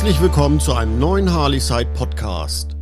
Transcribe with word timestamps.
Herzlich 0.00 0.22
willkommen 0.22 0.60
zu 0.60 0.72
einem 0.72 0.98
neuen 0.98 1.30
Harley 1.30 1.60
Side 1.60 1.90
Podcast. 1.92 2.74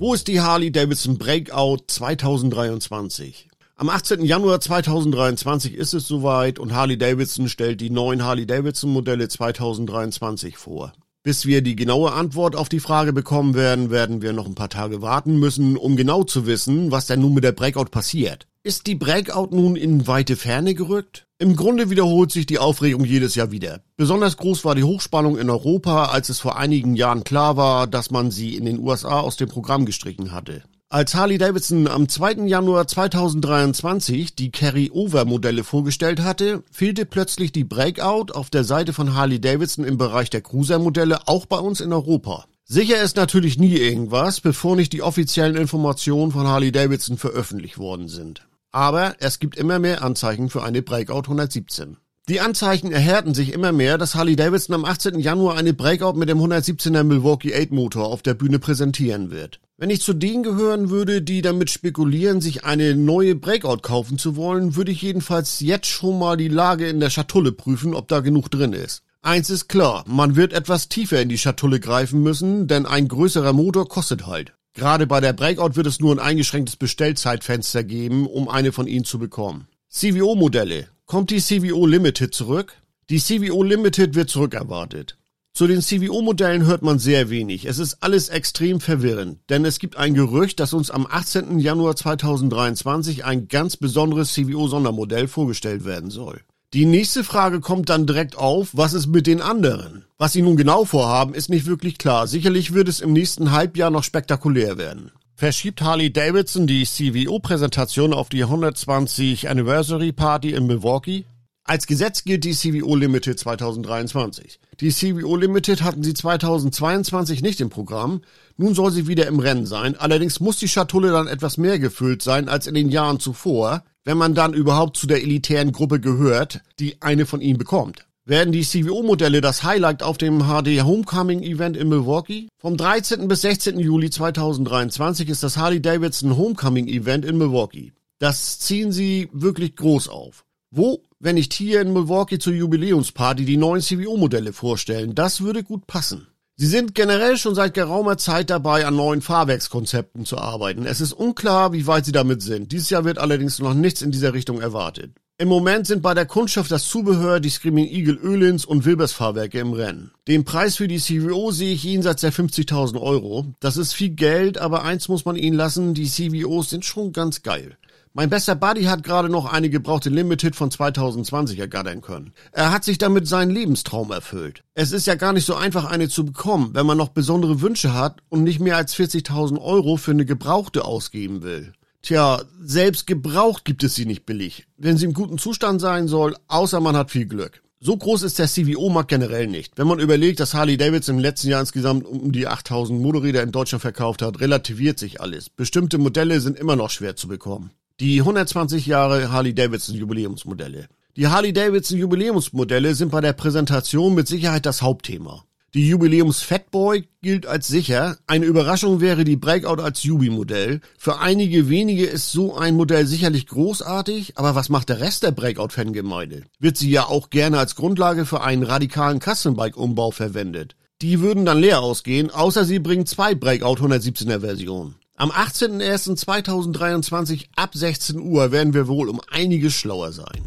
Wo 0.00 0.12
ist 0.12 0.26
die 0.26 0.40
Harley 0.40 0.72
Davidson 0.72 1.18
Breakout 1.18 1.84
2023? 1.86 3.48
Am 3.76 3.88
18. 3.88 4.24
Januar 4.24 4.60
2023 4.60 5.72
ist 5.72 5.94
es 5.94 6.08
soweit 6.08 6.58
und 6.58 6.74
Harley 6.74 6.98
Davidson 6.98 7.48
stellt 7.48 7.80
die 7.80 7.90
neuen 7.90 8.24
Harley 8.24 8.44
Davidson 8.44 8.92
Modelle 8.92 9.28
2023 9.28 10.56
vor. 10.56 10.92
Bis 11.22 11.46
wir 11.46 11.62
die 11.62 11.76
genaue 11.76 12.10
Antwort 12.10 12.56
auf 12.56 12.68
die 12.68 12.80
Frage 12.80 13.12
bekommen 13.12 13.54
werden, 13.54 13.90
werden 13.90 14.20
wir 14.20 14.32
noch 14.32 14.46
ein 14.46 14.56
paar 14.56 14.68
Tage 14.68 15.00
warten 15.00 15.38
müssen, 15.38 15.76
um 15.76 15.94
genau 15.94 16.24
zu 16.24 16.44
wissen, 16.44 16.90
was 16.90 17.06
denn 17.06 17.20
nun 17.20 17.34
mit 17.34 17.44
der 17.44 17.52
Breakout 17.52 17.92
passiert. 17.92 18.48
Ist 18.64 18.88
die 18.88 18.96
Breakout 18.96 19.54
nun 19.54 19.76
in 19.76 20.08
weite 20.08 20.34
Ferne 20.34 20.74
gerückt? 20.74 21.28
Im 21.44 21.56
Grunde 21.56 21.90
wiederholt 21.90 22.32
sich 22.32 22.46
die 22.46 22.58
Aufregung 22.58 23.04
jedes 23.04 23.34
Jahr 23.34 23.50
wieder. 23.50 23.82
Besonders 23.98 24.38
groß 24.38 24.64
war 24.64 24.74
die 24.74 24.82
Hochspannung 24.82 25.36
in 25.36 25.50
Europa, 25.50 26.06
als 26.06 26.30
es 26.30 26.40
vor 26.40 26.56
einigen 26.56 26.96
Jahren 26.96 27.22
klar 27.22 27.58
war, 27.58 27.86
dass 27.86 28.10
man 28.10 28.30
sie 28.30 28.56
in 28.56 28.64
den 28.64 28.78
USA 28.78 29.20
aus 29.20 29.36
dem 29.36 29.50
Programm 29.50 29.84
gestrichen 29.84 30.32
hatte. 30.32 30.62
Als 30.88 31.14
Harley 31.14 31.36
Davidson 31.36 31.86
am 31.86 32.08
2. 32.08 32.46
Januar 32.46 32.86
2023 32.86 34.34
die 34.34 34.52
Carry-Over-Modelle 34.52 35.64
vorgestellt 35.64 36.22
hatte, 36.22 36.62
fehlte 36.70 37.04
plötzlich 37.04 37.52
die 37.52 37.64
Breakout 37.64 38.32
auf 38.32 38.48
der 38.48 38.64
Seite 38.64 38.94
von 38.94 39.14
Harley 39.14 39.38
Davidson 39.38 39.84
im 39.84 39.98
Bereich 39.98 40.30
der 40.30 40.40
Cruiser-Modelle 40.40 41.28
auch 41.28 41.44
bei 41.44 41.58
uns 41.58 41.82
in 41.82 41.92
Europa. 41.92 42.46
Sicher 42.64 43.02
ist 43.02 43.16
natürlich 43.16 43.58
nie 43.58 43.76
irgendwas, 43.76 44.40
bevor 44.40 44.76
nicht 44.76 44.94
die 44.94 45.02
offiziellen 45.02 45.56
Informationen 45.56 46.32
von 46.32 46.48
Harley 46.48 46.72
Davidson 46.72 47.18
veröffentlicht 47.18 47.76
worden 47.76 48.08
sind. 48.08 48.46
Aber 48.74 49.14
es 49.20 49.38
gibt 49.38 49.56
immer 49.56 49.78
mehr 49.78 50.02
Anzeichen 50.02 50.50
für 50.50 50.64
eine 50.64 50.82
Breakout 50.82 51.28
117. 51.30 51.96
Die 52.28 52.40
Anzeichen 52.40 52.90
erhärten 52.90 53.32
sich 53.32 53.52
immer 53.52 53.70
mehr, 53.70 53.98
dass 53.98 54.16
Harley 54.16 54.34
Davidson 54.34 54.74
am 54.74 54.84
18. 54.84 55.20
Januar 55.20 55.56
eine 55.56 55.74
Breakout 55.74 56.14
mit 56.14 56.28
dem 56.28 56.40
117er 56.40 57.04
Milwaukee 57.04 57.54
8 57.54 57.70
Motor 57.70 58.06
auf 58.06 58.22
der 58.22 58.34
Bühne 58.34 58.58
präsentieren 58.58 59.30
wird. 59.30 59.60
Wenn 59.76 59.90
ich 59.90 60.00
zu 60.00 60.12
denen 60.12 60.42
gehören 60.42 60.90
würde, 60.90 61.22
die 61.22 61.40
damit 61.40 61.70
spekulieren, 61.70 62.40
sich 62.40 62.64
eine 62.64 62.96
neue 62.96 63.36
Breakout 63.36 63.82
kaufen 63.82 64.18
zu 64.18 64.34
wollen, 64.34 64.74
würde 64.74 64.90
ich 64.90 65.02
jedenfalls 65.02 65.60
jetzt 65.60 65.86
schon 65.86 66.18
mal 66.18 66.36
die 66.36 66.48
Lage 66.48 66.88
in 66.88 66.98
der 66.98 67.10
Schatulle 67.10 67.52
prüfen, 67.52 67.94
ob 67.94 68.08
da 68.08 68.18
genug 68.18 68.50
drin 68.50 68.72
ist. 68.72 69.04
Eins 69.22 69.50
ist 69.50 69.68
klar, 69.68 70.02
man 70.08 70.34
wird 70.34 70.52
etwas 70.52 70.88
tiefer 70.88 71.22
in 71.22 71.28
die 71.28 71.38
Schatulle 71.38 71.78
greifen 71.78 72.24
müssen, 72.24 72.66
denn 72.66 72.86
ein 72.86 73.06
größerer 73.06 73.52
Motor 73.52 73.88
kostet 73.88 74.26
halt. 74.26 74.52
Gerade 74.74 75.06
bei 75.06 75.20
der 75.20 75.32
Breakout 75.32 75.76
wird 75.76 75.86
es 75.86 76.00
nur 76.00 76.12
ein 76.12 76.18
eingeschränktes 76.18 76.76
Bestellzeitfenster 76.76 77.84
geben, 77.84 78.26
um 78.26 78.48
eine 78.48 78.72
von 78.72 78.88
ihnen 78.88 79.04
zu 79.04 79.20
bekommen. 79.20 79.68
CVO-Modelle. 79.88 80.88
Kommt 81.06 81.30
die 81.30 81.40
CVO 81.40 81.86
Limited 81.86 82.34
zurück? 82.34 82.74
Die 83.08 83.20
CVO 83.20 83.62
Limited 83.62 84.16
wird 84.16 84.30
zurückerwartet. 84.30 85.16
Zu 85.52 85.68
den 85.68 85.80
CVO-Modellen 85.80 86.66
hört 86.66 86.82
man 86.82 86.98
sehr 86.98 87.30
wenig. 87.30 87.66
Es 87.66 87.78
ist 87.78 87.98
alles 88.00 88.28
extrem 88.28 88.80
verwirrend, 88.80 89.38
denn 89.48 89.64
es 89.64 89.78
gibt 89.78 89.96
ein 89.96 90.14
Gerücht, 90.14 90.58
dass 90.58 90.72
uns 90.72 90.90
am 90.90 91.06
18. 91.08 91.60
Januar 91.60 91.94
2023 91.94 93.24
ein 93.24 93.46
ganz 93.46 93.76
besonderes 93.76 94.32
CVO-Sondermodell 94.32 95.28
vorgestellt 95.28 95.84
werden 95.84 96.10
soll. 96.10 96.40
Die 96.74 96.86
nächste 96.86 97.22
Frage 97.22 97.60
kommt 97.60 97.88
dann 97.88 98.04
direkt 98.04 98.36
auf, 98.36 98.70
was 98.72 98.94
ist 98.94 99.06
mit 99.06 99.28
den 99.28 99.40
anderen? 99.40 100.06
Was 100.18 100.32
sie 100.32 100.42
nun 100.42 100.56
genau 100.56 100.84
vorhaben, 100.84 101.32
ist 101.32 101.48
nicht 101.48 101.66
wirklich 101.66 101.98
klar. 101.98 102.26
Sicherlich 102.26 102.74
wird 102.74 102.88
es 102.88 102.98
im 102.98 103.12
nächsten 103.12 103.52
Halbjahr 103.52 103.92
noch 103.92 104.02
spektakulär 104.02 104.76
werden. 104.76 105.12
Verschiebt 105.36 105.82
Harley 105.82 106.12
Davidson 106.12 106.66
die 106.66 106.84
CVO-Präsentation 106.84 108.12
auf 108.12 108.28
die 108.28 108.42
120 108.42 109.48
Anniversary 109.48 110.10
Party 110.10 110.50
in 110.50 110.66
Milwaukee? 110.66 111.26
Als 111.62 111.86
Gesetz 111.86 112.24
gilt 112.24 112.42
die 112.42 112.54
CVO 112.54 112.96
Limited 112.96 113.38
2023. 113.38 114.58
Die 114.80 114.90
CVO 114.90 115.36
Limited 115.36 115.82
hatten 115.82 116.02
sie 116.02 116.12
2022 116.12 117.40
nicht 117.40 117.60
im 117.60 117.70
Programm. 117.70 118.22
Nun 118.56 118.74
soll 118.74 118.90
sie 118.90 119.06
wieder 119.06 119.28
im 119.28 119.38
Rennen 119.38 119.66
sein. 119.66 119.94
Allerdings 119.96 120.40
muss 120.40 120.56
die 120.56 120.66
Schatulle 120.66 121.12
dann 121.12 121.28
etwas 121.28 121.56
mehr 121.56 121.78
gefüllt 121.78 122.22
sein 122.22 122.48
als 122.48 122.66
in 122.66 122.74
den 122.74 122.88
Jahren 122.88 123.20
zuvor 123.20 123.84
wenn 124.04 124.18
man 124.18 124.34
dann 124.34 124.54
überhaupt 124.54 124.96
zu 124.96 125.06
der 125.06 125.22
elitären 125.22 125.72
Gruppe 125.72 126.00
gehört, 126.00 126.60
die 126.78 127.00
eine 127.02 127.26
von 127.26 127.40
ihnen 127.40 127.58
bekommt. 127.58 128.06
Werden 128.26 128.52
die 128.52 128.62
CVO-Modelle 128.62 129.42
das 129.42 129.64
Highlight 129.64 130.02
auf 130.02 130.16
dem 130.16 130.44
HD 130.44 130.82
Homecoming 130.82 131.42
Event 131.42 131.76
in 131.76 131.90
Milwaukee? 131.90 132.48
Vom 132.56 132.78
13. 132.78 133.28
bis 133.28 133.42
16. 133.42 133.78
Juli 133.78 134.08
2023 134.08 135.28
ist 135.28 135.42
das 135.42 135.58
Harley 135.58 135.82
Davidson 135.82 136.36
Homecoming 136.36 136.88
Event 136.88 137.26
in 137.26 137.36
Milwaukee. 137.36 137.92
Das 138.18 138.58
ziehen 138.60 138.92
sie 138.92 139.28
wirklich 139.32 139.76
groß 139.76 140.08
auf. 140.08 140.46
Wo, 140.70 141.02
wenn 141.18 141.34
nicht 141.34 141.52
hier 141.52 141.82
in 141.82 141.92
Milwaukee 141.92 142.38
zur 142.38 142.54
Jubiläumsparty 142.54 143.44
die 143.44 143.58
neuen 143.58 143.82
CVO-Modelle 143.82 144.54
vorstellen? 144.54 145.14
Das 145.14 145.42
würde 145.42 145.62
gut 145.62 145.86
passen. 145.86 146.26
Sie 146.56 146.66
sind 146.66 146.94
generell 146.94 147.36
schon 147.36 147.56
seit 147.56 147.74
geraumer 147.74 148.16
Zeit 148.16 148.48
dabei, 148.48 148.86
an 148.86 148.94
neuen 148.94 149.22
Fahrwerkskonzepten 149.22 150.24
zu 150.24 150.38
arbeiten. 150.38 150.86
Es 150.86 151.00
ist 151.00 151.12
unklar, 151.12 151.72
wie 151.72 151.88
weit 151.88 152.04
sie 152.04 152.12
damit 152.12 152.42
sind. 152.42 152.70
Dieses 152.70 152.90
Jahr 152.90 153.04
wird 153.04 153.18
allerdings 153.18 153.58
noch 153.58 153.74
nichts 153.74 154.02
in 154.02 154.12
dieser 154.12 154.34
Richtung 154.34 154.60
erwartet. 154.60 155.10
Im 155.36 155.48
Moment 155.48 155.88
sind 155.88 156.00
bei 156.00 156.14
der 156.14 156.26
Kundschaft 156.26 156.70
das 156.70 156.84
Zubehör 156.84 157.40
die 157.40 157.50
Screaming 157.50 157.88
Eagle 157.88 158.14
Ölins 158.14 158.64
und 158.64 158.84
Wilbers 158.84 159.12
Fahrwerke 159.12 159.58
im 159.58 159.72
Rennen. 159.72 160.12
Den 160.28 160.44
Preis 160.44 160.76
für 160.76 160.86
die 160.86 161.00
CVO 161.00 161.50
sehe 161.50 161.74
ich 161.74 161.82
jenseits 161.82 162.20
der 162.20 162.32
50.000 162.32 163.00
Euro. 163.00 163.46
Das 163.58 163.76
ist 163.76 163.92
viel 163.92 164.10
Geld, 164.10 164.58
aber 164.58 164.84
eins 164.84 165.08
muss 165.08 165.24
man 165.24 165.34
ihnen 165.34 165.56
lassen, 165.56 165.92
die 165.92 166.08
CVOs 166.08 166.70
sind 166.70 166.84
schon 166.84 167.12
ganz 167.12 167.42
geil. 167.42 167.76
Mein 168.16 168.30
bester 168.30 168.54
Buddy 168.54 168.84
hat 168.84 169.02
gerade 169.02 169.28
noch 169.28 169.52
eine 169.52 169.68
gebrauchte 169.68 170.08
Limited 170.08 170.54
von 170.54 170.70
2020 170.70 171.58
ergattern 171.58 172.00
können. 172.00 172.32
Er 172.52 172.70
hat 172.70 172.84
sich 172.84 172.96
damit 172.96 173.26
seinen 173.26 173.50
Lebenstraum 173.50 174.12
erfüllt. 174.12 174.62
Es 174.74 174.92
ist 174.92 175.08
ja 175.08 175.16
gar 175.16 175.32
nicht 175.32 175.44
so 175.44 175.56
einfach, 175.56 175.86
eine 175.86 176.08
zu 176.08 176.24
bekommen, 176.24 176.70
wenn 176.74 176.86
man 176.86 176.96
noch 176.96 177.08
besondere 177.08 177.60
Wünsche 177.60 177.92
hat 177.92 178.20
und 178.28 178.44
nicht 178.44 178.60
mehr 178.60 178.76
als 178.76 178.94
40.000 178.94 179.60
Euro 179.60 179.96
für 179.96 180.12
eine 180.12 180.24
gebrauchte 180.24 180.84
ausgeben 180.84 181.42
will. 181.42 181.72
Tja, 182.02 182.42
selbst 182.62 183.08
gebraucht 183.08 183.64
gibt 183.64 183.82
es 183.82 183.96
sie 183.96 184.06
nicht 184.06 184.26
billig, 184.26 184.68
wenn 184.76 184.96
sie 184.96 185.06
im 185.06 185.14
guten 185.14 185.38
Zustand 185.38 185.80
sein 185.80 186.06
soll, 186.06 186.36
außer 186.46 186.78
man 186.78 186.96
hat 186.96 187.10
viel 187.10 187.26
Glück. 187.26 187.64
So 187.80 187.96
groß 187.96 188.22
ist 188.22 188.38
der 188.38 188.46
CVO-Markt 188.46 189.08
generell 189.08 189.48
nicht. 189.48 189.76
Wenn 189.76 189.88
man 189.88 189.98
überlegt, 189.98 190.38
dass 190.38 190.54
Harley 190.54 190.76
Davidson 190.76 191.16
im 191.16 191.20
letzten 191.20 191.48
Jahr 191.48 191.60
insgesamt 191.60 192.06
um 192.06 192.30
die 192.30 192.46
8000 192.46 193.00
Motorräder 193.00 193.42
in 193.42 193.50
Deutschland 193.50 193.82
verkauft 193.82 194.22
hat, 194.22 194.38
relativiert 194.38 195.00
sich 195.00 195.20
alles. 195.20 195.50
Bestimmte 195.50 195.98
Modelle 195.98 196.40
sind 196.40 196.56
immer 196.56 196.76
noch 196.76 196.90
schwer 196.90 197.16
zu 197.16 197.26
bekommen. 197.26 197.72
Die 198.00 198.18
120 198.18 198.86
Jahre 198.86 199.30
Harley-Davidson 199.30 199.94
Jubiläumsmodelle. 199.94 200.88
Die 201.16 201.28
Harley-Davidson 201.28 201.96
Jubiläumsmodelle 201.96 202.96
sind 202.96 203.12
bei 203.12 203.20
der 203.20 203.34
Präsentation 203.34 204.16
mit 204.16 204.26
Sicherheit 204.26 204.66
das 204.66 204.82
Hauptthema. 204.82 205.44
Die 205.74 205.88
Jubiläums 205.88 206.42
Fatboy 206.42 207.04
gilt 207.22 207.46
als 207.46 207.68
sicher. 207.68 208.16
Eine 208.26 208.46
Überraschung 208.46 209.00
wäre 209.00 209.22
die 209.22 209.36
Breakout 209.36 209.80
als 209.80 210.02
Jubi-Modell. 210.02 210.80
Für 210.98 211.20
einige 211.20 211.68
wenige 211.68 212.06
ist 212.06 212.32
so 212.32 212.56
ein 212.56 212.74
Modell 212.74 213.06
sicherlich 213.06 213.46
großartig, 213.46 214.38
aber 214.38 214.56
was 214.56 214.70
macht 214.70 214.88
der 214.88 214.98
Rest 214.98 215.22
der 215.22 215.30
Breakout-Fangemeinde? 215.30 216.42
Wird 216.58 216.76
sie 216.76 216.90
ja 216.90 217.06
auch 217.06 217.30
gerne 217.30 217.60
als 217.60 217.76
Grundlage 217.76 218.26
für 218.26 218.42
einen 218.42 218.64
radikalen 218.64 219.20
Custom-Bike-Umbau 219.20 220.10
verwendet. 220.10 220.74
Die 221.00 221.20
würden 221.20 221.44
dann 221.44 221.60
leer 221.60 221.80
ausgehen, 221.80 222.32
außer 222.32 222.64
sie 222.64 222.80
bringen 222.80 223.06
zwei 223.06 223.36
Breakout 223.36 223.84
117er 223.84 224.40
Versionen. 224.40 224.96
Am 225.16 225.30
18.01.2023 225.30 227.44
ab 227.54 227.70
16 227.72 228.18
Uhr 228.18 228.50
werden 228.50 228.74
wir 228.74 228.88
wohl 228.88 229.08
um 229.08 229.20
einiges 229.30 229.74
schlauer 229.74 230.10
sein. 230.10 230.42